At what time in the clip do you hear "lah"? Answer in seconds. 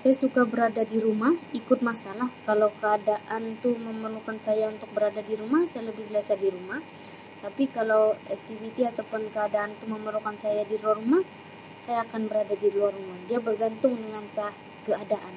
2.20-2.30